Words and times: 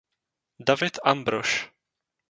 David 0.69 0.97
Ambrož. 1.05 1.69